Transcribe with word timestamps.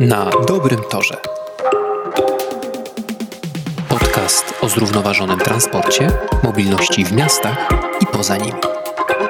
Na 0.00 0.30
dobrym 0.48 0.80
torze. 0.90 1.16
Podcast 3.88 4.44
o 4.62 4.68
zrównoważonym 4.68 5.38
transporcie, 5.38 6.10
mobilności 6.44 7.04
w 7.04 7.12
miastach 7.12 7.68
i 8.00 8.06
poza 8.06 8.36
nimi. 8.36 8.60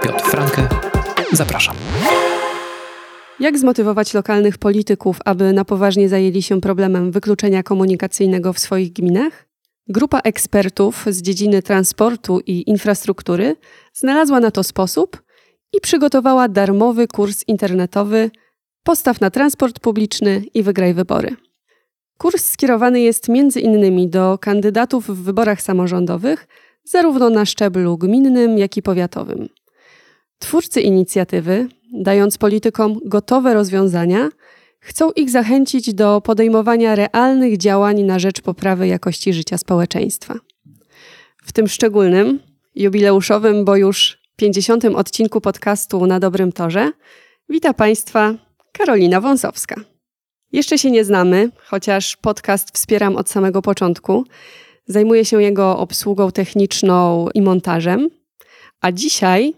Piotr 0.02 0.24
Franke, 0.24 0.68
zapraszam. 1.32 1.76
Jak 3.40 3.58
zmotywować 3.58 4.14
lokalnych 4.14 4.58
polityków, 4.58 5.18
aby 5.24 5.52
na 5.52 5.64
poważnie 5.64 6.08
zajęli 6.08 6.42
się 6.42 6.60
problemem 6.60 7.10
wykluczenia 7.10 7.62
komunikacyjnego 7.62 8.52
w 8.52 8.58
swoich 8.58 8.92
gminach? 8.92 9.48
Grupa 9.86 10.20
ekspertów 10.20 11.04
z 11.06 11.22
dziedziny 11.22 11.62
transportu 11.62 12.40
i 12.46 12.70
infrastruktury 12.70 13.56
znalazła 13.92 14.40
na 14.40 14.50
to 14.50 14.64
sposób 14.64 15.22
i 15.72 15.80
przygotowała 15.80 16.48
darmowy 16.48 17.08
kurs 17.08 17.44
internetowy 17.46 18.30
Postaw 18.88 19.20
na 19.20 19.30
transport 19.30 19.80
publiczny 19.80 20.42
i 20.54 20.62
wygraj 20.62 20.94
wybory. 20.94 21.36
Kurs 22.18 22.44
skierowany 22.44 23.00
jest 23.00 23.28
między 23.28 23.60
innymi 23.60 24.08
do 24.08 24.38
kandydatów 24.38 25.06
w 25.06 25.22
wyborach 25.22 25.62
samorządowych, 25.62 26.48
zarówno 26.84 27.30
na 27.30 27.46
szczeblu 27.46 27.98
gminnym, 27.98 28.58
jak 28.58 28.76
i 28.76 28.82
powiatowym. 28.82 29.48
Twórcy 30.38 30.80
inicjatywy, 30.80 31.68
dając 31.92 32.38
politykom 32.38 33.00
gotowe 33.04 33.54
rozwiązania, 33.54 34.28
chcą 34.80 35.10
ich 35.10 35.30
zachęcić 35.30 35.94
do 35.94 36.20
podejmowania 36.20 36.94
realnych 36.94 37.56
działań 37.56 38.02
na 38.02 38.18
rzecz 38.18 38.40
poprawy 38.40 38.86
jakości 38.86 39.32
życia 39.32 39.58
społeczeństwa. 39.58 40.34
W 41.44 41.52
tym 41.52 41.68
szczególnym, 41.68 42.40
jubileuszowym, 42.74 43.64
bo 43.64 43.76
już 43.76 44.18
50. 44.36 44.84
odcinku 44.84 45.40
podcastu 45.40 46.06
Na 46.06 46.20
Dobrym 46.20 46.52
Torze, 46.52 46.92
wita 47.48 47.74
Państwa 47.74 48.47
Karolina 48.78 49.20
Wąsowska. 49.20 49.76
Jeszcze 50.52 50.78
się 50.78 50.90
nie 50.90 51.04
znamy, 51.04 51.50
chociaż 51.64 52.16
podcast 52.16 52.74
wspieram 52.74 53.16
od 53.16 53.30
samego 53.30 53.62
początku. 53.62 54.24
Zajmuję 54.86 55.24
się 55.24 55.42
jego 55.42 55.78
obsługą 55.78 56.32
techniczną 56.32 57.28
i 57.34 57.42
montażem, 57.42 58.08
a 58.80 58.92
dzisiaj 58.92 59.54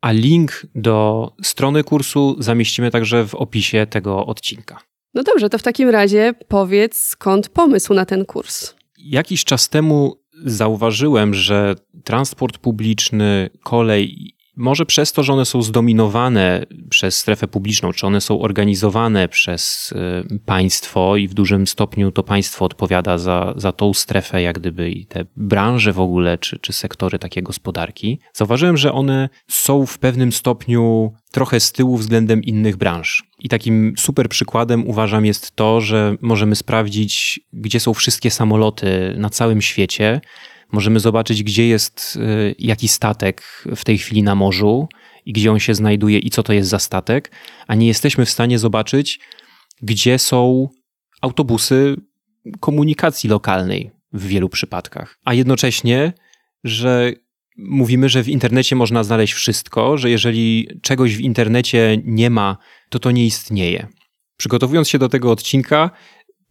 A 0.02 0.12
link 0.12 0.66
do 0.76 1.30
strony 1.44 1.84
kursu 1.84 2.36
zamieścimy 2.40 2.92
także 2.92 3.28
w 3.28 3.36
opisie 3.36 3.88
tego 3.90 4.26
odcinka. 4.26 4.80
No 5.14 5.24
dobrze, 5.24 5.50
to 5.50 5.58
w 5.58 5.64
takim 5.64 5.90
razie 5.90 6.34
powiedz 6.48 6.98
skąd 6.98 7.50
pomysł 7.50 7.94
na 7.94 8.06
ten 8.06 8.26
kurs. 8.26 8.76
Jakiś 8.98 9.44
czas 9.44 9.70
temu 9.70 10.16
zauważyłem, 10.46 11.34
że 11.34 11.76
transport 12.04 12.58
publiczny, 12.58 13.50
kolej 13.64 14.36
może 14.56 14.86
przez 14.86 15.12
to, 15.12 15.24
że 15.24 15.34
one 15.34 15.46
są 15.46 15.62
zdominowane 15.62 16.66
przez 16.90 17.18
strefę 17.18 17.48
publiczną, 17.48 17.94
czy 17.94 18.08
one 18.08 18.22
są 18.22 18.42
organizowane 18.42 19.28
przez 19.28 19.92
y, 20.32 20.40
państwo 20.46 21.18
i 21.18 21.28
w 21.28 21.34
dużym 21.34 21.68
stopniu 21.68 22.12
to 22.12 22.24
państwo 22.24 22.66
odpowiada 22.66 23.18
za, 23.18 23.54
za 23.58 23.72
tą 23.72 23.94
strefę, 23.94 24.42
jak 24.42 24.60
gdyby 24.60 24.92
i 24.92 25.06
te 25.06 25.26
branże 25.36 25.94
w 25.94 26.00
ogóle, 26.00 26.38
czy, 26.38 26.60
czy 26.60 26.74
sektory 26.74 27.20
takie 27.20 27.42
gospodarki, 27.42 28.20
zauważyłem, 28.34 28.78
że 28.78 28.92
one 28.92 29.30
są 29.48 29.86
w 29.86 29.98
pewnym 29.98 30.32
stopniu 30.32 31.14
trochę 31.32 31.60
z 31.60 31.72
tyłu 31.72 31.98
względem 31.98 32.44
innych 32.44 32.78
branż. 32.78 33.24
I 33.40 33.50
takim 33.50 33.94
super 33.98 34.30
przykładem 34.30 34.88
uważam 34.88 35.26
jest 35.26 35.56
to, 35.56 35.82
że 35.82 36.16
możemy 36.22 36.56
sprawdzić, 36.56 37.40
gdzie 37.54 37.80
są 37.80 37.94
wszystkie 37.94 38.32
samoloty 38.32 39.14
na 39.18 39.30
całym 39.30 39.62
świecie 39.62 40.22
Możemy 40.74 41.00
zobaczyć, 41.00 41.44
gdzie 41.44 41.68
jest 41.68 42.16
y, 42.16 42.56
jaki 42.60 42.88
statek 42.88 43.64
w 43.76 43.86
tej 43.86 43.98
chwili 43.98 44.24
na 44.24 44.36
morzu 44.36 44.88
i 45.26 45.34
gdzie 45.34 45.52
on 45.52 45.60
się 45.60 45.76
znajduje 45.76 46.20
i 46.20 46.30
co 46.30 46.44
to 46.44 46.54
jest 46.54 46.70
za 46.70 46.80
statek, 46.80 47.32
a 47.68 47.76
nie 47.76 47.88
jesteśmy 47.88 48.26
w 48.26 48.30
stanie 48.30 48.60
zobaczyć, 48.60 49.20
gdzie 49.82 50.20
są 50.20 50.70
autobusy 51.22 51.96
komunikacji 52.60 53.30
lokalnej 53.30 53.92
w 54.14 54.28
wielu 54.28 54.50
przypadkach. 54.50 55.20
A 55.26 55.34
jednocześnie, 55.34 56.14
że 56.64 57.14
mówimy, 57.58 58.10
że 58.10 58.24
w 58.24 58.30
internecie 58.30 58.76
można 58.76 59.04
znaleźć 59.04 59.34
wszystko, 59.34 59.98
że 59.98 60.10
jeżeli 60.10 60.68
czegoś 60.82 61.16
w 61.16 61.22
internecie 61.22 62.02
nie 62.06 62.30
ma, 62.30 62.58
to 62.90 63.00
to 63.00 63.12
nie 63.12 63.26
istnieje. 63.26 63.88
Przygotowując 64.38 64.90
się 64.90 65.00
do 65.00 65.10
tego 65.10 65.32
odcinka, 65.32 65.92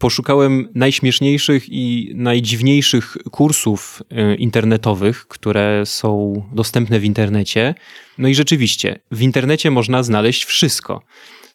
poszukałem 0.03 0.69
najśmieszniejszych 0.75 1.63
i 1.69 2.11
najdziwniejszych 2.15 3.17
kursów 3.31 4.03
e, 4.11 4.35
internetowych, 4.35 5.27
które 5.27 5.85
są 5.85 6.43
dostępne 6.53 6.99
w 6.99 7.05
internecie. 7.05 7.75
No 8.17 8.27
i 8.27 8.35
rzeczywiście, 8.35 8.99
w 9.11 9.21
internecie 9.21 9.71
można 9.71 10.03
znaleźć 10.03 10.45
wszystko. 10.45 11.01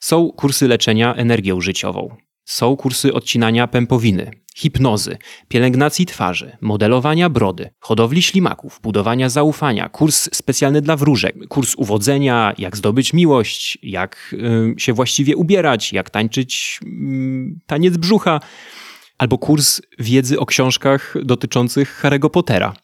Są 0.01 0.33
kursy 0.33 0.69
leczenia 0.69 1.15
energią 1.15 1.61
życiową, 1.61 2.17
są 2.49 2.77
kursy 2.77 3.15
odcinania 3.15 3.67
pępowiny, 3.67 4.31
hipnozy, 4.57 5.17
pielęgnacji 5.49 6.07
twarzy, 6.07 6.57
modelowania 6.61 7.31
brody, 7.31 7.71
hodowli 7.81 8.23
ślimaków, 8.23 8.81
budowania 8.83 9.29
zaufania, 9.29 9.89
kurs 9.89 10.29
specjalny 10.33 10.83
dla 10.83 10.97
wróżek, 10.97 11.49
kurs 11.49 11.75
uwodzenia, 11.75 12.55
jak 12.59 12.77
zdobyć 12.77 13.13
miłość, 13.13 13.79
jak 13.83 14.35
y, 14.77 14.81
się 14.81 14.93
właściwie 14.93 15.37
ubierać, 15.37 15.93
jak 15.93 16.11
tańczyć 16.11 16.81
y, 16.83 16.89
taniec 17.67 17.97
brzucha, 17.97 18.41
albo 19.19 19.39
kurs 19.39 19.81
wiedzy 19.99 20.39
o 20.39 20.47
książkach 20.47 21.15
dotyczących 21.25 22.01
Harry'ego 22.03 22.31
Pottera. 22.31 22.75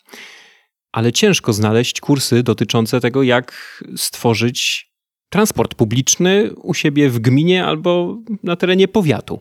Ale 0.93 1.13
ciężko 1.13 1.53
znaleźć 1.53 2.01
kursy 2.01 2.43
dotyczące 2.43 3.01
tego, 3.01 3.23
jak 3.23 3.83
stworzyć 3.97 4.91
transport 5.29 5.75
publiczny 5.75 6.51
u 6.55 6.75
siebie 6.75 7.11
w 7.11 7.19
gminie 7.19 7.65
albo 7.65 8.19
na 8.43 8.57
terenie 8.57 8.89
powiatu. 8.89 9.41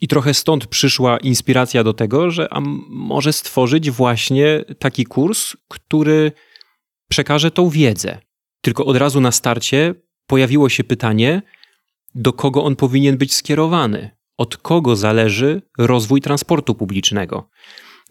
I 0.00 0.08
trochę 0.08 0.34
stąd 0.34 0.66
przyszła 0.66 1.18
inspiracja 1.18 1.84
do 1.84 1.94
tego, 1.94 2.30
że 2.30 2.52
a 2.52 2.60
może 2.88 3.32
stworzyć 3.32 3.90
właśnie 3.90 4.64
taki 4.78 5.04
kurs, 5.04 5.56
który 5.68 6.32
przekaże 7.08 7.50
tą 7.50 7.68
wiedzę. 7.68 8.18
Tylko 8.60 8.84
od 8.84 8.96
razu 8.96 9.20
na 9.20 9.32
starcie 9.32 9.94
pojawiło 10.26 10.68
się 10.68 10.84
pytanie, 10.84 11.42
do 12.14 12.32
kogo 12.32 12.64
on 12.64 12.76
powinien 12.76 13.16
być 13.16 13.34
skierowany, 13.34 14.10
od 14.36 14.56
kogo 14.56 14.96
zależy 14.96 15.62
rozwój 15.78 16.20
transportu 16.20 16.74
publicznego. 16.74 17.50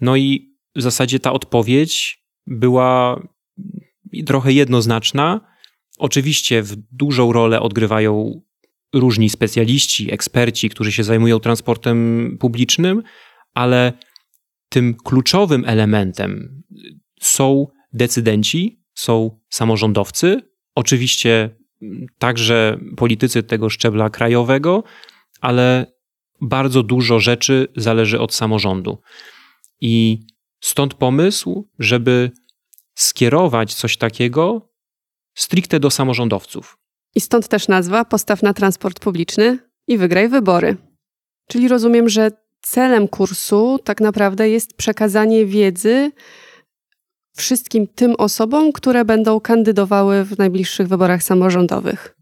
No 0.02 0.16
i 0.16 0.56
w 0.76 0.82
zasadzie 0.82 1.20
ta 1.20 1.34
odpowiedź 1.34 2.24
była 2.48 3.22
trochę 4.26 4.54
jednoznaczna. 4.54 5.42
Oczywiście 5.98 6.62
w 6.62 6.76
dużą 6.76 7.34
rolę 7.34 7.62
odgrywają 7.62 8.42
różni 8.96 9.30
specjaliści, 9.30 10.14
eksperci, 10.14 10.70
którzy 10.70 10.92
się 10.92 11.04
zajmują 11.04 11.40
transportem 11.40 12.38
publicznym, 12.40 13.04
ale 13.54 13.94
tym 14.70 14.96
kluczowym 15.04 15.64
elementem 15.68 16.64
są 17.22 17.68
decydenci, 17.94 18.84
są 18.94 19.40
samorządowcy, 19.50 20.42
oczywiście 20.76 21.50
także 22.18 22.80
politycy 22.98 23.44
tego 23.44 23.70
szczebla 23.70 24.10
krajowego, 24.10 24.84
ale 25.42 25.94
bardzo 26.42 26.84
dużo 26.84 27.20
rzeczy 27.20 27.68
zależy 27.76 28.20
od 28.20 28.34
samorządu. 28.34 29.02
I 29.82 30.20
stąd 30.62 30.94
pomysł, 30.94 31.70
żeby 31.80 32.32
skierować 32.96 33.74
coś 33.74 33.98
takiego 33.98 34.70
stricte 35.34 35.80
do 35.80 35.90
samorządowców. 35.92 36.78
I 37.16 37.22
stąd 37.22 37.48
też 37.48 37.68
nazwa 37.68 38.06
Postaw 38.06 38.44
na 38.44 38.54
transport 38.54 39.00
publiczny 39.00 39.60
i 39.88 39.98
wygraj 39.98 40.30
wybory. 40.30 40.78
Czyli 41.48 41.68
rozumiem, 41.68 42.10
że 42.10 42.32
celem 42.62 43.08
kursu 43.08 43.80
tak 43.84 44.02
naprawdę 44.02 44.50
jest 44.50 44.74
przekazanie 44.74 45.46
wiedzy 45.46 46.12
wszystkim 47.38 47.88
tym 47.88 48.16
osobom, 48.18 48.72
które 48.72 49.06
będą 49.06 49.40
kandydowały 49.40 50.24
w 50.24 50.38
najbliższych 50.38 50.88
wyborach 50.88 51.24
samorządowych. 51.24 52.16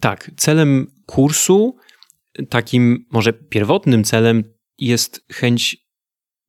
Tak, 0.00 0.30
celem 0.36 0.86
kursu, 1.06 1.76
takim 2.48 3.06
może 3.10 3.32
pierwotnym 3.32 4.04
celem 4.04 4.44
jest 4.78 5.24
chęć 5.32 5.76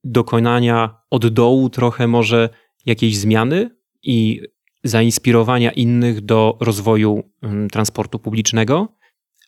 dokonania 0.03 0.97
od 1.09 1.27
dołu 1.27 1.69
trochę 1.69 2.07
może 2.07 2.49
jakiejś 2.85 3.17
zmiany 3.17 3.69
i 4.03 4.41
zainspirowania 4.83 5.71
innych 5.71 6.21
do 6.21 6.57
rozwoju 6.59 7.23
transportu 7.71 8.19
publicznego. 8.19 8.87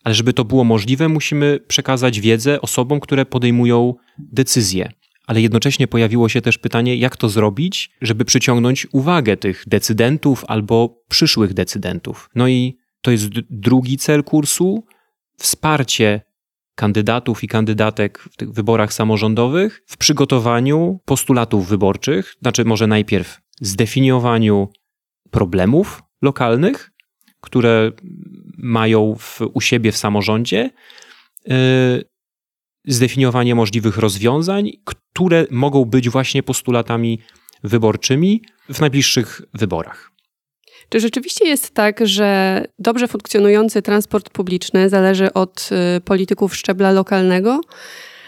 Ale 0.04 0.16
żeby 0.16 0.34
to 0.34 0.46
było 0.46 0.64
możliwe, 0.64 1.10
musimy 1.10 1.60
przekazać 1.68 2.20
wiedzę 2.20 2.62
osobom, 2.62 3.00
które 3.00 3.26
podejmują 3.26 3.94
decyzje. 4.18 4.92
Ale 5.28 5.42
jednocześnie 5.42 5.88
pojawiło 5.88 6.30
się 6.30 6.42
też 6.42 6.58
pytanie, 6.58 6.96
jak 6.96 7.18
to 7.18 7.30
zrobić, 7.30 7.92
żeby 8.02 8.26
przyciągnąć 8.26 8.88
uwagę 8.92 9.38
tych 9.38 9.64
decydentów 9.68 10.46
albo 10.48 11.02
przyszłych 11.10 11.54
decydentów. 11.54 12.30
No 12.36 12.48
i 12.48 12.78
to 13.02 13.12
jest 13.12 13.28
drugi 13.50 13.98
cel 13.98 14.24
kursu 14.24 14.84
wsparcie 15.38 16.22
kandydatów 16.76 17.44
i 17.44 17.48
kandydatek 17.48 18.20
w 18.20 18.36
tych 18.36 18.52
wyborach 18.52 18.94
samorządowych 18.94 19.84
w 19.88 19.98
przygotowaniu 19.98 21.00
postulatów 21.06 21.68
wyborczych, 21.68 22.36
znaczy 22.42 22.66
może 22.66 22.88
najpierw 22.88 23.42
zdefiniowaniu 23.62 24.68
problemów 25.34 26.04
lokalnych, 26.22 26.92
które 27.42 27.92
mają 28.58 29.16
w, 29.20 29.42
u 29.54 29.62
siebie 29.62 29.92
w 29.92 29.98
samorządzie, 29.98 30.70
yy, 31.46 31.56
zdefiniowanie 32.88 33.56
możliwych 33.56 33.98
rozwiązań, 33.98 34.72
które 34.86 35.46
mogą 35.52 35.86
być 35.86 36.10
właśnie 36.10 36.44
postulatami 36.44 37.20
wyborczymi 37.64 38.42
w 38.70 38.80
najbliższych 38.80 39.42
wyborach. 39.54 40.12
Czy 40.90 41.00
rzeczywiście 41.00 41.48
jest 41.48 41.74
tak, 41.74 42.08
że 42.08 42.64
dobrze 42.80 43.08
funkcjonujący 43.08 43.82
transport 43.82 44.30
publiczny 44.30 44.90
zależy 44.90 45.34
od 45.34 45.70
y, 45.98 46.02
polityków 46.02 46.56
szczebla 46.56 46.92
lokalnego? 46.92 47.62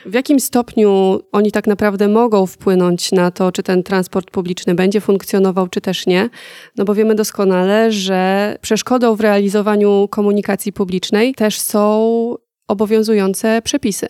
W 0.06 0.14
jakim 0.14 0.40
stopniu 0.40 1.20
oni 1.32 1.52
tak 1.52 1.68
naprawdę 1.68 2.08
mogą 2.08 2.46
wpłynąć 2.46 3.12
na 3.12 3.32
to, 3.32 3.52
czy 3.52 3.64
ten 3.64 3.84
transport 3.84 4.32
publiczny 4.32 4.76
będzie 4.76 5.02
funkcjonował, 5.02 5.68
czy 5.68 5.82
też 5.82 6.08
nie? 6.08 6.30
No 6.78 6.86
bo 6.86 6.96
wiemy 6.96 7.16
doskonale, 7.16 7.92
że 7.92 8.56
przeszkodą 8.62 9.16
w 9.16 9.22
realizowaniu 9.22 10.08
komunikacji 10.12 10.74
publicznej 10.74 11.36
też 11.36 11.60
są 11.60 12.36
obowiązujące 12.68 13.62
przepisy. 13.62 14.08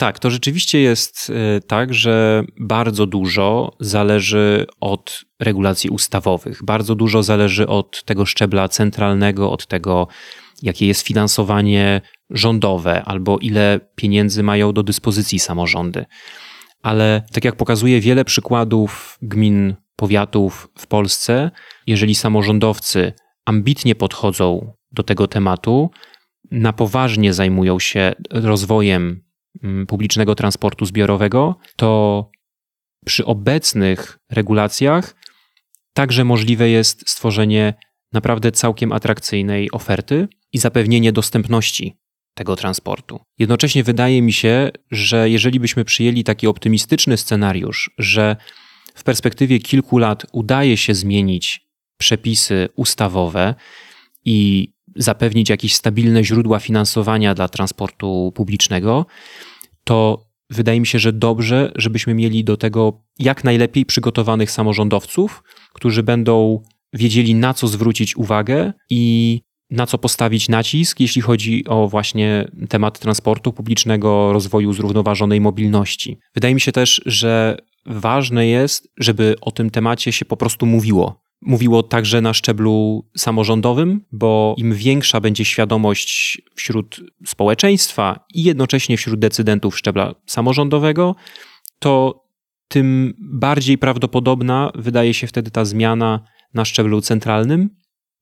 Tak, 0.00 0.18
to 0.18 0.30
rzeczywiście 0.30 0.80
jest 0.80 1.30
e, 1.30 1.60
tak, 1.60 1.94
że 1.94 2.44
bardzo 2.60 3.06
dużo 3.06 3.72
zależy 3.80 4.66
od 4.80 5.20
regulacji 5.40 5.90
ustawowych, 5.90 6.64
bardzo 6.64 6.94
dużo 6.94 7.22
zależy 7.22 7.66
od 7.66 8.04
tego 8.04 8.26
szczebla 8.26 8.68
centralnego, 8.68 9.52
od 9.52 9.66
tego, 9.66 10.08
jakie 10.62 10.86
jest 10.86 11.06
finansowanie 11.06 12.00
rządowe 12.30 13.02
albo 13.04 13.38
ile 13.38 13.80
pieniędzy 13.94 14.42
mają 14.42 14.72
do 14.72 14.82
dyspozycji 14.82 15.38
samorządy. 15.38 16.04
Ale 16.82 17.22
tak 17.32 17.44
jak 17.44 17.56
pokazuje 17.56 18.00
wiele 18.00 18.24
przykładów 18.24 19.18
gmin, 19.22 19.74
powiatów 19.96 20.68
w 20.78 20.86
Polsce, 20.86 21.50
jeżeli 21.86 22.14
samorządowcy 22.14 23.12
ambitnie 23.46 23.94
podchodzą 23.94 24.72
do 24.92 25.02
tego 25.02 25.26
tematu, 25.28 25.90
na 26.50 26.72
poważnie 26.72 27.32
zajmują 27.32 27.78
się 27.78 28.12
rozwojem 28.30 29.22
mm, 29.62 29.86
publicznego 29.86 30.34
transportu 30.34 30.84
zbiorowego, 30.84 31.56
to 31.76 32.30
przy 33.04 33.24
obecnych 33.26 34.18
regulacjach 34.30 35.14
także 35.92 36.24
możliwe 36.24 36.68
jest 36.68 37.10
stworzenie 37.10 37.74
naprawdę 38.12 38.52
całkiem 38.52 38.92
atrakcyjnej 38.92 39.70
oferty 39.72 40.28
i 40.52 40.58
zapewnienie 40.58 41.12
dostępności 41.12 41.96
tego 42.34 42.56
transportu. 42.56 43.20
Jednocześnie 43.38 43.84
wydaje 43.84 44.22
mi 44.22 44.32
się, 44.32 44.70
że 44.90 45.30
jeżeli 45.30 45.60
byśmy 45.60 45.84
przyjęli 45.84 46.24
taki 46.24 46.46
optymistyczny 46.46 47.16
scenariusz, 47.16 47.90
że 47.98 48.36
w 48.94 49.04
perspektywie 49.04 49.58
kilku 49.58 49.98
lat 49.98 50.26
udaje 50.32 50.76
się 50.76 50.94
zmienić 50.94 51.66
przepisy 51.98 52.68
ustawowe 52.76 53.54
i 54.24 54.68
zapewnić 54.96 55.50
jakieś 55.50 55.74
stabilne 55.74 56.24
źródła 56.24 56.60
finansowania 56.60 57.34
dla 57.34 57.48
transportu 57.48 58.32
publicznego, 58.34 59.06
to 59.84 60.26
wydaje 60.50 60.80
mi 60.80 60.86
się, 60.86 60.98
że 60.98 61.12
dobrze, 61.12 61.72
żebyśmy 61.76 62.14
mieli 62.14 62.44
do 62.44 62.56
tego 62.56 63.02
jak 63.18 63.44
najlepiej 63.44 63.86
przygotowanych 63.86 64.50
samorządowców, 64.50 65.42
którzy 65.72 66.02
będą 66.02 66.62
wiedzieli, 66.92 67.34
na 67.34 67.54
co 67.54 67.68
zwrócić 67.68 68.16
uwagę 68.16 68.72
i 68.90 69.40
na 69.70 69.86
co 69.86 69.98
postawić 69.98 70.48
nacisk, 70.48 71.00
jeśli 71.00 71.22
chodzi 71.22 71.64
o 71.68 71.88
właśnie 71.88 72.50
temat 72.68 72.98
transportu 72.98 73.52
publicznego, 73.52 74.32
rozwoju 74.32 74.72
zrównoważonej 74.72 75.40
mobilności. 75.40 76.18
Wydaje 76.34 76.54
mi 76.54 76.60
się 76.60 76.72
też, 76.72 77.02
że 77.06 77.56
ważne 77.86 78.46
jest, 78.46 78.88
żeby 78.98 79.36
o 79.40 79.50
tym 79.50 79.70
temacie 79.70 80.12
się 80.12 80.24
po 80.24 80.36
prostu 80.36 80.66
mówiło. 80.66 81.22
Mówiło 81.42 81.82
także 81.82 82.20
na 82.20 82.34
szczeblu 82.34 83.04
samorządowym, 83.16 84.04
bo 84.12 84.54
im 84.58 84.74
większa 84.74 85.20
będzie 85.20 85.44
świadomość 85.44 86.42
wśród 86.54 87.00
społeczeństwa 87.26 88.24
i 88.34 88.42
jednocześnie 88.42 88.96
wśród 88.96 89.20
decydentów 89.20 89.78
szczebla 89.78 90.14
samorządowego, 90.26 91.14
to 91.78 92.24
tym 92.68 93.14
bardziej 93.18 93.78
prawdopodobna 93.78 94.70
wydaje 94.74 95.14
się 95.14 95.26
wtedy 95.26 95.50
ta 95.50 95.64
zmiana 95.64 96.24
na 96.54 96.64
szczeblu 96.64 97.00
centralnym, 97.00 97.70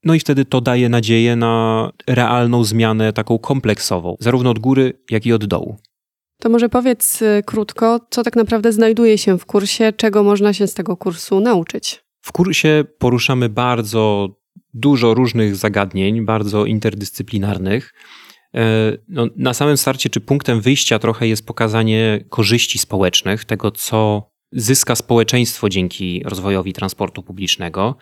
no 0.05 0.15
i 0.15 0.21
wtedy 0.21 0.45
to 0.45 0.61
daje 0.61 0.89
nadzieję 0.89 1.37
na 1.37 1.91
realną 2.07 2.65
zmianę 2.65 3.13
taką 3.13 3.39
kompleksową, 3.39 4.17
zarówno 4.21 4.51
od 4.51 4.59
góry, 4.59 5.03
jak 5.11 5.27
i 5.27 5.33
od 5.33 5.45
dołu. 5.45 5.77
To 6.41 6.49
może 6.49 6.69
powiedz 6.69 7.23
y, 7.23 7.43
krótko, 7.47 8.01
co 8.11 8.23
tak 8.23 8.37
naprawdę 8.37 8.73
znajduje 8.73 9.19
się 9.19 9.39
w 9.39 9.47
kursie, 9.47 9.93
czego 9.93 10.23
można 10.23 10.53
się 10.53 10.67
z 10.67 10.75
tego 10.75 10.97
kursu 10.97 11.41
nauczyć? 11.41 12.05
W 12.21 12.33
kursie 12.33 12.85
poruszamy 12.99 13.49
bardzo 13.49 14.29
dużo 14.75 15.15
różnych 15.15 15.57
zagadnień, 15.57 16.25
bardzo 16.25 16.65
interdyscyplinarnych. 16.65 17.95
E, 18.55 18.93
no, 19.09 19.27
na 19.37 19.55
samym 19.55 19.77
starcie, 19.77 20.11
czy 20.11 20.21
punktem 20.21 20.61
wyjścia 20.61 20.99
trochę 20.99 21.29
jest 21.29 21.47
pokazanie 21.47 22.25
korzyści 22.29 22.79
społecznych, 22.79 23.45
tego 23.45 23.71
co 23.71 24.31
zyska 24.53 24.95
społeczeństwo 24.95 25.69
dzięki 25.69 26.23
rozwojowi 26.25 26.73
transportu 26.73 27.23
publicznego 27.23 27.97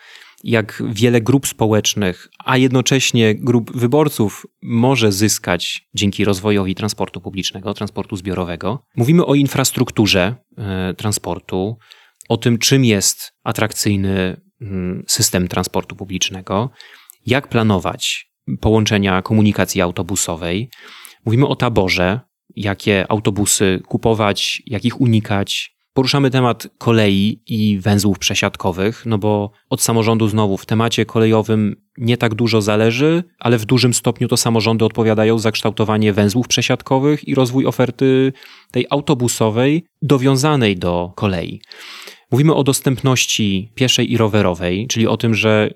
jak 0.45 0.83
wiele 0.89 1.21
grup 1.21 1.47
społecznych, 1.47 2.29
a 2.45 2.57
jednocześnie 2.57 3.35
grup 3.35 3.77
wyborców 3.77 4.47
może 4.63 5.13
zyskać 5.13 5.89
dzięki 5.95 6.25
rozwojowi 6.25 6.75
transportu 6.75 7.21
publicznego, 7.21 7.75
transportu 7.75 8.17
zbiorowego. 8.17 8.83
Mówimy 8.97 9.27
o 9.27 9.35
infrastrukturze 9.35 10.35
e, 10.59 10.95
transportu, 10.95 11.77
o 12.29 12.37
tym, 12.37 12.59
czym 12.59 12.85
jest 12.85 13.33
atrakcyjny 13.45 14.41
mm, 14.61 15.03
system 15.07 15.49
transportu 15.49 15.97
publicznego, 15.97 16.71
jak 17.27 17.49
planować 17.49 18.33
połączenia 18.61 19.23
komunikacji 19.23 19.81
autobusowej. 19.81 20.71
Mówimy 21.25 21.47
o 21.47 21.57
taborze, 21.57 22.21
jakie 22.57 23.07
autobusy 23.09 23.81
kupować, 23.89 24.63
jak 24.67 24.85
ich 24.85 25.01
unikać, 25.01 25.76
Poruszamy 25.97 26.31
temat 26.31 26.69
kolei 26.79 27.41
i 27.47 27.79
węzłów 27.79 28.19
przesiadkowych, 28.19 29.07
no 29.07 29.19
bo 29.19 29.51
od 29.71 29.83
samorządu 29.83 30.29
znowu 30.29 30.57
w 30.57 30.67
temacie 30.67 31.07
kolejowym 31.07 31.77
nie 31.99 32.17
tak 32.17 32.35
dużo 32.35 32.63
zależy, 32.63 33.25
ale 33.39 33.59
w 33.59 33.65
dużym 33.65 33.95
stopniu 33.95 34.29
to 34.29 34.37
samorządy 34.37 34.85
odpowiadają 34.85 35.39
za 35.39 35.53
kształtowanie 35.53 36.13
węzłów 36.13 36.49
przesiadkowych 36.49 37.29
i 37.29 37.35
rozwój 37.35 37.67
oferty 37.67 38.33
tej 38.71 38.87
autobusowej 38.91 39.85
dowiązanej 40.03 40.77
do 40.77 41.13
kolei. 41.15 41.61
Mówimy 42.31 42.55
o 42.55 42.65
dostępności 42.65 43.73
pieszej 43.75 44.13
i 44.13 44.17
rowerowej, 44.17 44.87
czyli 44.87 45.07
o 45.07 45.17
tym, 45.17 45.35
że 45.35 45.71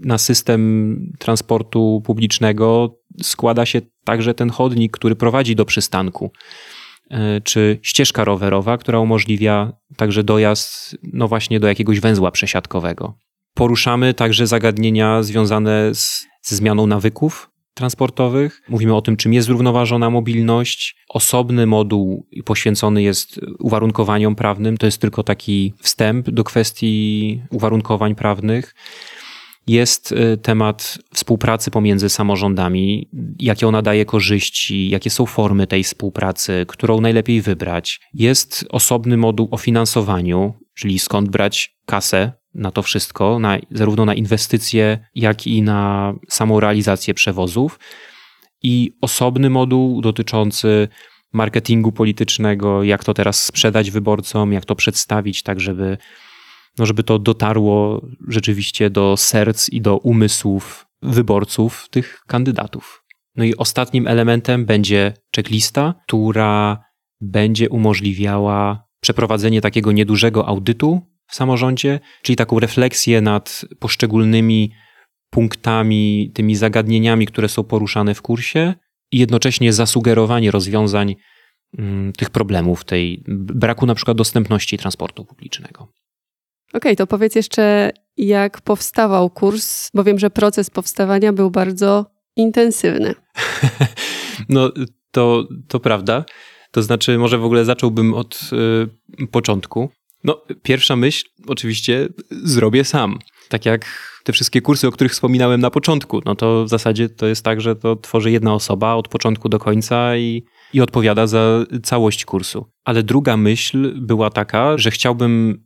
na 0.00 0.18
system 0.18 1.12
transportu 1.18 2.02
publicznego 2.04 2.98
składa 3.22 3.66
się 3.66 3.80
także 4.04 4.34
ten 4.34 4.50
chodnik, 4.50 4.92
który 4.92 5.16
prowadzi 5.16 5.56
do 5.56 5.64
przystanku. 5.64 6.32
E, 7.10 7.40
czy 7.40 7.78
ścieżka 7.82 8.24
rowerowa, 8.24 8.78
która 8.78 9.00
umożliwia 9.00 9.72
także 9.96 10.24
dojazd 10.24 10.96
no 11.02 11.28
właśnie 11.28 11.60
do 11.60 11.68
jakiegoś 11.68 12.00
węzła 12.00 12.30
przesiadkowego. 12.30 13.18
Poruszamy 13.54 14.14
także 14.14 14.46
zagadnienia 14.46 15.22
związane 15.22 15.94
z, 15.94 16.26
ze 16.42 16.56
zmianą 16.56 16.86
nawyków 16.86 17.50
transportowych. 17.74 18.62
Mówimy 18.68 18.94
o 18.94 19.02
tym, 19.02 19.16
czym 19.16 19.32
jest 19.32 19.46
zrównoważona 19.46 20.10
mobilność. 20.10 20.96
Osobny 21.08 21.66
moduł 21.66 22.26
poświęcony 22.44 23.02
jest 23.02 23.40
uwarunkowaniom 23.58 24.34
prawnym. 24.34 24.76
To 24.76 24.86
jest 24.86 25.00
tylko 25.00 25.22
taki 25.22 25.74
wstęp 25.82 26.30
do 26.30 26.44
kwestii 26.44 27.42
uwarunkowań 27.50 28.14
prawnych 28.14 28.74
jest 29.68 30.12
y, 30.12 30.36
temat 30.36 30.98
współpracy 31.14 31.70
pomiędzy 31.70 32.08
samorządami, 32.08 33.08
jakie 33.38 33.68
ona 33.68 33.82
daje 33.82 34.04
korzyści, 34.04 34.90
jakie 34.90 35.10
są 35.10 35.26
formy 35.26 35.66
tej 35.66 35.84
współpracy, 35.84 36.64
którą 36.68 37.00
najlepiej 37.00 37.42
wybrać. 37.42 38.00
Jest 38.14 38.64
osobny 38.68 39.16
moduł 39.16 39.48
o 39.50 39.56
finansowaniu, 39.56 40.54
czyli 40.74 40.98
skąd 40.98 41.28
brać 41.28 41.76
kasę 41.86 42.32
na 42.54 42.70
to 42.70 42.82
wszystko, 42.82 43.38
na, 43.38 43.58
zarówno 43.70 44.04
na 44.04 44.14
inwestycje, 44.14 44.98
jak 45.14 45.46
i 45.46 45.62
na 45.62 46.14
samą 46.28 46.60
realizację 46.60 47.14
przewozów. 47.14 47.78
I 48.62 48.96
osobny 49.00 49.50
moduł 49.50 50.00
dotyczący 50.00 50.88
marketingu 51.32 51.92
politycznego, 51.92 52.82
jak 52.82 53.04
to 53.04 53.14
teraz 53.14 53.44
sprzedać 53.44 53.90
wyborcom, 53.90 54.52
jak 54.52 54.64
to 54.64 54.74
przedstawić, 54.74 55.42
tak 55.42 55.60
żeby, 55.60 55.98
no 56.78 56.86
żeby 56.86 57.02
to 57.02 57.18
dotarło 57.18 58.06
rzeczywiście 58.28 58.90
do 58.90 59.16
serc 59.16 59.68
i 59.68 59.80
do 59.80 59.98
umysłów 59.98 60.86
wyborców 61.02 61.88
tych 61.90 62.22
kandydatów. 62.26 63.04
No 63.36 63.44
i 63.44 63.56
ostatnim 63.56 64.06
elementem 64.06 64.66
będzie 64.66 65.14
checklista, 65.36 65.94
która 66.06 66.82
będzie 67.20 67.68
umożliwiała 67.68 68.88
przeprowadzenie 69.00 69.60
takiego 69.60 69.92
niedużego 69.92 70.48
audytu 70.48 71.00
w 71.26 71.34
samorządzie, 71.34 72.00
czyli 72.22 72.36
taką 72.36 72.58
refleksję 72.58 73.20
nad 73.20 73.64
poszczególnymi 73.78 74.72
punktami, 75.30 76.30
tymi 76.34 76.56
zagadnieniami, 76.56 77.26
które 77.26 77.48
są 77.48 77.64
poruszane 77.64 78.14
w 78.14 78.22
kursie 78.22 78.74
i 79.12 79.18
jednocześnie 79.18 79.72
zasugerowanie 79.72 80.50
rozwiązań 80.50 81.16
mm, 81.78 82.12
tych 82.12 82.30
problemów, 82.30 82.84
tej 82.84 83.24
braku 83.28 83.86
na 83.86 83.94
przykład 83.94 84.16
dostępności 84.16 84.78
transportu 84.78 85.24
publicznego. 85.24 85.92
Okej, 86.68 86.78
okay, 86.78 86.96
to 86.96 87.06
powiedz 87.06 87.34
jeszcze, 87.34 87.90
jak 88.16 88.60
powstawał 88.60 89.30
kurs, 89.30 89.90
bo 89.94 90.04
wiem, 90.04 90.18
że 90.18 90.30
proces 90.30 90.70
powstawania 90.70 91.32
był 91.32 91.50
bardzo 91.50 92.06
intensywny. 92.36 93.14
no, 94.48 94.72
to, 95.10 95.48
to 95.68 95.80
prawda. 95.80 96.24
To 96.70 96.82
znaczy, 96.82 97.18
może 97.18 97.38
w 97.38 97.44
ogóle 97.44 97.64
zacząłbym 97.64 98.14
od 98.14 98.40
y, 99.20 99.26
początku. 99.26 99.90
No, 100.24 100.42
pierwsza 100.62 100.96
myśl, 100.96 101.24
oczywiście, 101.46 102.08
zrobię 102.30 102.84
sam. 102.84 103.18
Tak 103.48 103.66
jak 103.66 103.86
te 104.24 104.32
wszystkie 104.32 104.60
kursy, 104.60 104.88
o 104.88 104.92
których 104.92 105.12
wspominałem 105.12 105.60
na 105.60 105.70
początku. 105.70 106.20
No 106.24 106.34
to 106.34 106.64
w 106.64 106.68
zasadzie 106.68 107.08
to 107.08 107.26
jest 107.26 107.44
tak, 107.44 107.60
że 107.60 107.76
to 107.76 107.96
tworzy 107.96 108.30
jedna 108.30 108.54
osoba 108.54 108.94
od 108.94 109.08
początku 109.08 109.48
do 109.48 109.58
końca 109.58 110.16
i, 110.16 110.44
i 110.72 110.80
odpowiada 110.80 111.26
za 111.26 111.64
całość 111.82 112.24
kursu. 112.24 112.66
Ale 112.84 113.02
druga 113.02 113.36
myśl 113.36 114.00
była 114.00 114.30
taka, 114.30 114.78
że 114.78 114.90
chciałbym 114.90 115.62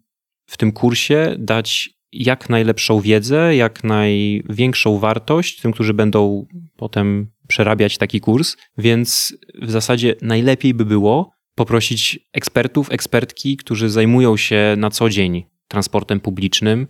w 0.53 0.57
tym 0.57 0.73
kursie 0.73 1.37
dać 1.39 1.91
jak 2.13 2.51
najlepszą 2.51 3.01
wiedzę, 3.01 3.57
jak 3.57 3.85
największą 3.85 4.99
wartość 4.99 5.61
tym, 5.61 5.73
którzy 5.73 5.95
będą 5.95 6.47
potem 6.77 7.31
przerabiać 7.49 7.99
taki 7.99 8.21
kurs, 8.21 8.57
więc 8.79 9.37
w 9.63 9.71
zasadzie 9.71 10.15
najlepiej 10.23 10.75
by 10.75 10.85
było 10.85 11.33
poprosić 11.55 12.19
ekspertów, 12.33 12.93
ekspertki, 12.93 13.57
którzy 13.57 13.91
zajmują 13.91 14.37
się 14.37 14.75
na 14.79 14.91
co 14.91 15.09
dzień 15.09 15.45
transportem 15.69 16.21
publicznym, 16.21 16.87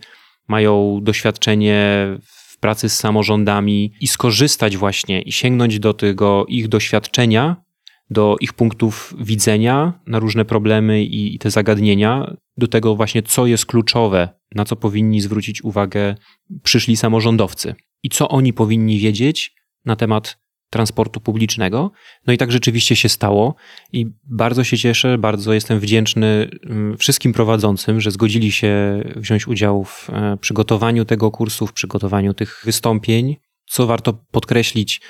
mają 0.47 0.99
doświadczenie 1.01 2.07
w 2.21 2.59
pracy 2.59 2.89
z 2.89 2.99
samorządami 2.99 3.93
i 4.01 4.07
skorzystać 4.07 4.77
właśnie 4.77 5.21
i 5.21 5.31
sięgnąć 5.31 5.79
do 5.79 5.93
tego 5.93 6.45
ich 6.47 6.67
doświadczenia, 6.67 7.62
do 8.09 8.35
ich 8.41 8.53
punktów 8.53 9.13
widzenia 9.19 9.99
na 10.07 10.19
różne 10.19 10.45
problemy 10.45 11.03
i, 11.03 11.35
i 11.35 11.39
te 11.39 11.51
zagadnienia, 11.51 12.35
do 12.57 12.67
tego 12.67 12.95
właśnie, 12.95 13.23
co 13.23 13.45
jest 13.45 13.65
kluczowe, 13.65 14.29
na 14.55 14.65
co 14.65 14.75
powinni 14.75 15.21
zwrócić 15.21 15.63
uwagę 15.63 16.15
przyszli 16.63 16.97
samorządowcy 16.97 17.75
i 18.03 18.09
co 18.09 18.29
oni 18.29 18.53
powinni 18.53 18.99
wiedzieć 18.99 19.55
na 19.85 19.95
temat 19.95 20.43
transportu 20.73 21.19
publicznego. 21.19 21.91
No 22.27 22.33
i 22.33 22.37
tak 22.37 22.51
rzeczywiście 22.51 22.95
się 22.95 23.09
stało 23.09 23.55
i 23.91 24.05
bardzo 24.23 24.63
się 24.63 24.77
cieszę, 24.77 25.17
bardzo 25.17 25.53
jestem 25.53 25.79
wdzięczny 25.79 26.49
mm, 26.63 26.97
wszystkim 26.97 27.33
prowadzącym, 27.33 28.01
że 28.01 28.11
zgodzili 28.11 28.51
się 28.51 29.03
wziąć 29.15 29.47
udział 29.47 29.83
w 29.83 30.09
e, 30.09 30.37
przygotowaniu 30.37 31.05
tego 31.05 31.31
kursu, 31.31 31.67
w 31.67 31.73
przygotowaniu 31.73 32.33
tych 32.33 32.61
wystąpień. 32.65 33.35
Co 33.65 33.87
warto 33.87 34.13
podkreślić, 34.31 35.01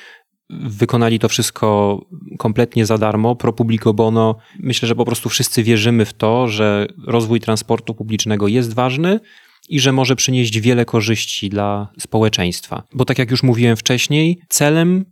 wykonali 0.62 1.20
to 1.20 1.30
wszystko 1.30 2.00
kompletnie 2.38 2.86
za 2.86 2.98
darmo, 2.98 3.36
pro 3.36 3.54
publico 3.54 3.94
bono. 3.94 4.36
Myślę, 4.60 4.88
że 4.88 4.96
po 4.96 5.06
prostu 5.06 5.30
wszyscy 5.30 5.64
wierzymy 5.64 6.06
w 6.06 6.14
to, 6.14 6.48
że 6.48 6.88
rozwój 7.08 7.40
transportu 7.40 7.96
publicznego 7.96 8.48
jest 8.48 8.74
ważny 8.74 9.20
i 9.70 9.80
że 9.80 9.92
może 9.92 10.16
przynieść 10.16 10.60
wiele 10.60 10.86
korzyści 10.86 11.50
dla 11.50 11.88
społeczeństwa. 12.00 12.84
Bo 12.94 13.06
tak 13.06 13.20
jak 13.20 13.32
już 13.32 13.44
mówiłem 13.44 13.78
wcześniej, 13.78 14.40
celem 14.50 15.06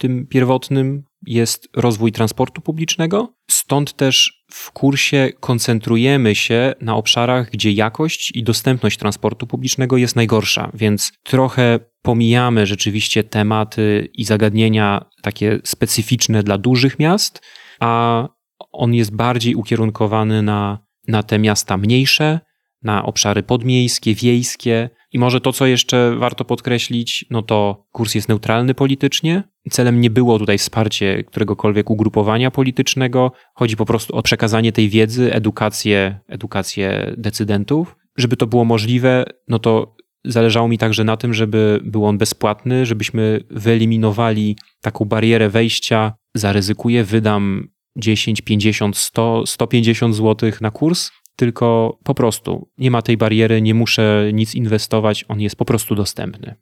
tym 0.00 0.26
pierwotnym 0.26 1.02
jest 1.26 1.68
rozwój 1.76 2.12
transportu 2.12 2.60
publicznego. 2.60 3.34
Stąd 3.50 3.92
też 3.92 4.44
w 4.50 4.70
kursie 4.70 5.30
koncentrujemy 5.40 6.34
się 6.34 6.74
na 6.80 6.96
obszarach, 6.96 7.50
gdzie 7.50 7.70
jakość 7.70 8.32
i 8.34 8.42
dostępność 8.42 8.98
transportu 8.98 9.46
publicznego 9.46 9.96
jest 9.96 10.16
najgorsza, 10.16 10.70
więc 10.74 11.12
trochę 11.22 11.80
pomijamy 12.02 12.66
rzeczywiście 12.66 13.24
tematy 13.24 14.08
i 14.14 14.24
zagadnienia 14.24 15.04
takie 15.22 15.60
specyficzne 15.64 16.42
dla 16.42 16.58
dużych 16.58 16.98
miast, 16.98 17.42
a 17.80 18.28
on 18.72 18.94
jest 18.94 19.16
bardziej 19.16 19.54
ukierunkowany 19.54 20.42
na, 20.42 20.78
na 21.08 21.22
te 21.22 21.38
miasta 21.38 21.76
mniejsze, 21.76 22.40
na 22.82 23.04
obszary 23.04 23.42
podmiejskie, 23.42 24.14
wiejskie. 24.14 24.90
I 25.12 25.18
może 25.18 25.40
to, 25.40 25.52
co 25.52 25.66
jeszcze 25.66 26.16
warto 26.16 26.44
podkreślić, 26.44 27.24
no 27.30 27.42
to 27.42 27.86
kurs 27.92 28.14
jest 28.14 28.28
neutralny 28.28 28.74
politycznie. 28.74 29.42
Celem 29.70 30.00
nie 30.00 30.10
było 30.10 30.38
tutaj 30.38 30.58
wsparcie 30.58 31.24
któregokolwiek 31.24 31.90
ugrupowania 31.90 32.50
politycznego. 32.50 33.32
Chodzi 33.54 33.76
po 33.76 33.86
prostu 33.86 34.16
o 34.16 34.22
przekazanie 34.22 34.72
tej 34.72 34.88
wiedzy, 34.88 35.34
edukację, 35.34 36.20
edukację 36.28 37.14
decydentów. 37.16 37.96
Żeby 38.16 38.36
to 38.36 38.46
było 38.46 38.64
możliwe, 38.64 39.24
no 39.48 39.58
to 39.58 39.96
zależało 40.24 40.68
mi 40.68 40.78
także 40.78 41.04
na 41.04 41.16
tym, 41.16 41.34
żeby 41.34 41.80
był 41.84 42.06
on 42.06 42.18
bezpłatny, 42.18 42.86
żebyśmy 42.86 43.40
wyeliminowali 43.50 44.56
taką 44.80 45.04
barierę 45.04 45.48
wejścia. 45.48 46.14
Zaryzykuję, 46.34 47.04
wydam 47.04 47.68
10, 47.96 48.40
50, 48.40 48.96
100, 48.96 49.46
150 49.46 50.16
zł 50.16 50.50
na 50.60 50.70
kurs, 50.70 51.10
tylko 51.36 51.98
po 52.04 52.14
prostu 52.14 52.68
nie 52.78 52.90
ma 52.90 53.02
tej 53.02 53.16
bariery, 53.16 53.62
nie 53.62 53.74
muszę 53.74 54.30
nic 54.32 54.54
inwestować, 54.54 55.24
on 55.28 55.40
jest 55.40 55.56
po 55.56 55.64
prostu 55.64 55.94
dostępny. 55.94 56.54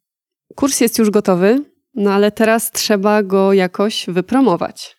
Kurs 0.55 0.81
jest 0.81 0.99
już 0.99 1.11
gotowy, 1.11 1.65
no 1.95 2.13
ale 2.13 2.33
teraz 2.33 2.73
trzeba 2.73 3.23
go 3.23 3.53
jakoś 3.53 4.07
wypromować. 4.09 4.99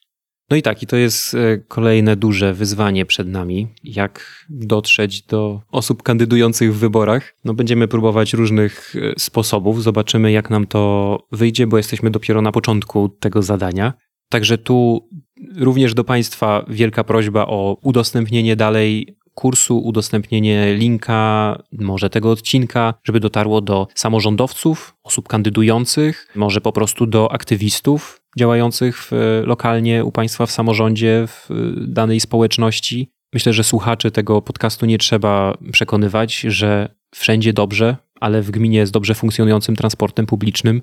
No 0.50 0.58
i 0.58 0.62
tak, 0.62 0.84
i 0.84 0.88
to 0.88 0.96
jest 0.96 1.34
e, 1.34 1.58
kolejne 1.58 2.16
duże 2.16 2.54
wyzwanie 2.54 3.06
przed 3.06 3.28
nami, 3.28 3.68
jak 3.84 4.46
dotrzeć 4.50 5.22
do 5.22 5.62
osób 5.72 6.04
kandydujących 6.04 6.76
w 6.76 6.80
wyborach. 6.80 7.36
No 7.46 7.54
będziemy 7.54 7.88
próbować 7.88 8.34
różnych 8.34 8.94
e, 8.96 9.14
sposobów, 9.18 9.84
zobaczymy 9.84 10.32
jak 10.32 10.50
nam 10.50 10.68
to 10.68 11.18
wyjdzie, 11.32 11.68
bo 11.68 11.78
jesteśmy 11.78 12.12
dopiero 12.12 12.42
na 12.42 12.52
początku 12.52 13.10
tego 13.10 13.42
zadania. 13.42 13.94
Także 14.30 14.58
tu 14.58 15.10
również 15.56 15.94
do 15.94 16.04
Państwa 16.04 16.66
wielka 16.68 17.04
prośba 17.04 17.46
o 17.48 17.78
udostępnienie 17.82 18.56
dalej 18.56 19.18
kursu, 19.40 19.80
udostępnienie 19.80 20.76
linka, 20.76 21.58
może 21.72 22.10
tego 22.10 22.32
odcinka, 22.32 22.94
żeby 23.04 23.20
dotarło 23.20 23.62
do 23.62 23.88
samorządowców, 23.96 24.96
osób 25.04 25.28
kandydujących, 25.28 26.28
może 26.36 26.62
po 26.62 26.72
prostu 26.72 27.06
do 27.06 27.32
aktywistów 27.32 28.22
działających 28.38 29.04
w, 29.04 29.12
lokalnie 29.46 30.06
u 30.06 30.12
Państwa 30.12 30.46
w 30.46 30.52
samorządzie, 30.52 31.26
w 31.28 31.50
danej 31.88 32.20
społeczności. 32.20 33.12
Myślę, 33.34 33.54
że 33.54 33.64
słuchaczy 33.64 34.12
tego 34.12 34.42
podcastu 34.42 34.86
nie 34.86 34.98
trzeba 34.98 35.58
przekonywać, 35.72 36.40
że 36.40 36.96
wszędzie 37.16 37.54
dobrze, 37.54 37.96
ale 38.20 38.42
w 38.42 38.52
gminie 38.52 38.88
z 38.88 38.92
dobrze 38.92 39.16
funkcjonującym 39.16 39.76
transportem 39.76 40.26
publicznym 40.26 40.82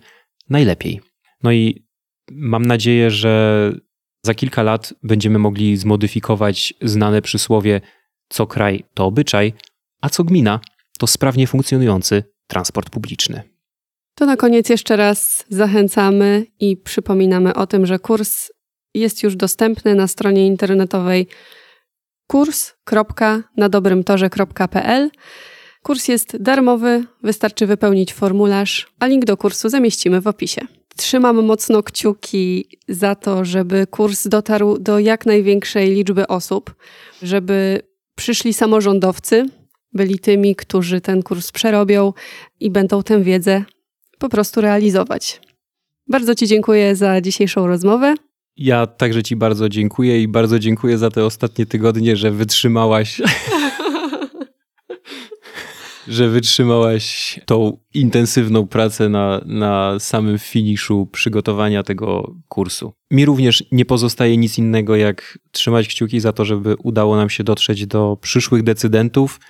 najlepiej. 0.51 1.01
No 1.43 1.53
i 1.53 1.87
mam 2.31 2.67
nadzieję, 2.67 3.11
że 3.11 3.73
za 4.27 4.35
kilka 4.35 4.63
lat 4.63 4.95
będziemy 5.03 5.39
mogli 5.39 5.77
zmodyfikować 5.77 6.75
znane 6.83 7.23
przysłowie 7.23 7.81
co 8.29 8.47
kraj 8.47 8.85
to 8.95 9.05
obyczaj, 9.05 9.53
a 10.01 10.09
co 10.09 10.25
gmina 10.25 10.61
to 10.99 11.07
sprawnie 11.07 11.47
funkcjonujący 11.47 12.23
transport 12.47 12.91
publiczny. 12.91 13.43
To 14.15 14.27
na 14.27 14.37
koniec 14.37 14.69
jeszcze 14.69 14.97
raz 14.97 15.45
zachęcamy 15.49 16.47
i 16.61 16.77
przypominamy 16.77 17.55
o 17.55 17.67
tym, 17.67 17.87
że 17.87 17.99
kurs 17.99 18.53
jest 18.95 19.23
już 19.23 19.37
dostępny 19.37 19.95
na 19.95 20.07
stronie 20.07 20.47
internetowej 20.47 21.27
kurs.nadobrymtorze.pl. 22.27 25.11
Kurs 25.83 26.09
jest 26.09 26.43
darmowy, 26.43 27.05
wystarczy 27.23 27.67
wypełnić 27.67 28.15
formularz, 28.15 28.87
a 29.01 29.07
link 29.07 29.25
do 29.25 29.37
kursu 29.37 29.69
zamieścimy 29.69 30.21
w 30.21 30.27
opisie. 30.27 30.61
Trzymam 30.97 31.45
mocno 31.45 31.83
kciuki 31.83 32.69
za 32.89 33.15
to, 33.15 33.45
żeby 33.45 33.87
kurs 33.87 34.29
dotarł 34.29 34.79
do 34.79 34.99
jak 34.99 35.27
największej 35.27 35.91
liczby 35.91 36.27
osób, 36.27 36.75
żeby 37.23 37.83
przyszli 38.17 38.55
samorządowcy, 38.55 39.47
byli 39.93 40.19
tymi, 40.19 40.57
którzy 40.57 41.01
ten 41.01 41.23
kurs 41.23 41.53
przerobią 41.53 42.13
i 42.61 42.71
będą 42.71 43.03
tę 43.03 43.23
wiedzę 43.23 43.65
po 44.19 44.29
prostu 44.29 44.61
realizować. 44.61 45.41
Bardzo 46.09 46.35
Ci 46.35 46.47
dziękuję 46.47 46.97
za 46.97 47.21
dzisiejszą 47.21 47.67
rozmowę. 47.67 48.15
Ja 48.57 48.87
także 48.87 49.23
Ci 49.23 49.37
bardzo 49.37 49.69
dziękuję 49.69 50.23
i 50.23 50.29
bardzo 50.29 50.59
dziękuję 50.59 50.99
za 50.99 51.11
te 51.11 51.25
ostatnie 51.25 51.67
tygodnie, 51.67 52.17
że 52.17 52.31
wytrzymałaś. 52.31 53.21
że 56.09 56.29
wytrzymałaś 56.29 57.41
tą 57.47 57.79
intensywną 57.95 58.67
pracę 58.67 59.09
na, 59.09 59.41
na 59.47 59.99
samym 59.99 60.39
finiszu 60.39 61.09
przygotowania 61.13 61.83
tego 61.83 62.35
kursu. 62.49 62.93
Mi 63.11 63.25
również 63.25 63.65
nie 63.73 63.85
pozostaje 63.85 64.37
nic 64.37 64.59
innego, 64.59 64.97
jak 64.97 65.39
trzymać 65.53 65.89
kciuki 65.89 66.21
za 66.21 66.33
to, 66.33 66.45
żeby 66.45 66.77
udało 66.83 67.17
nam 67.17 67.31
się 67.31 67.45
dotrzeć 67.45 67.87
do 67.87 68.19
przyszłych 68.23 68.63
decydentów, 68.63 69.41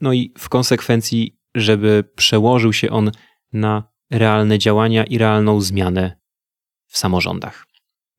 no 0.00 0.12
i 0.12 0.32
w 0.38 0.48
konsekwencji, 0.48 1.38
żeby 1.54 2.04
przełożył 2.16 2.72
się 2.72 2.90
on 2.90 3.10
na 3.52 3.90
realne 4.10 4.58
działania 4.58 5.04
i 5.04 5.18
realną 5.18 5.60
zmianę 5.60 6.16
w 6.86 6.98
samorządach. 6.98 7.69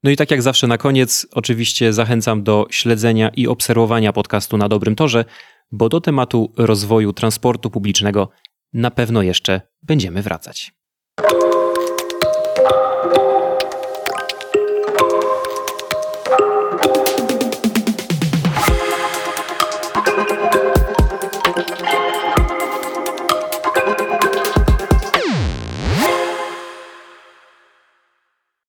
No 0.04 0.12
i 0.12 0.16
tak 0.16 0.32
jak 0.32 0.42
zawsze 0.42 0.68
na 0.68 0.78
koniec, 0.78 1.28
oczywiście 1.32 1.94
zachęcam 1.94 2.44
do 2.44 2.66
śledzenia 2.70 3.30
i 3.30 3.48
obserwowania 3.48 4.14
podcastu 4.14 4.58
na 4.58 4.70
dobrym 4.70 4.96
torze, 4.96 5.26
bo 5.72 5.90
do 5.90 6.02
tematu 6.02 6.54
rozwoju 6.58 7.14
transportu 7.14 7.70
publicznego 7.70 8.30
na 8.74 8.92
pewno 8.92 9.22
jeszcze 9.22 9.62
będziemy 9.84 10.22
wracać. 10.22 10.72